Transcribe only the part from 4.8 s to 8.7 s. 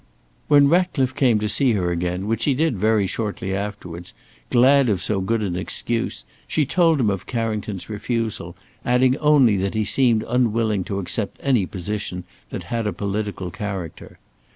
of so good an excuse, she told him of Carrington's refusal,